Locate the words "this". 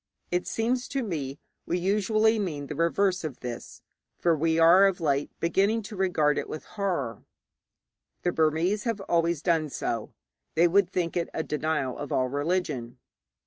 3.41-3.83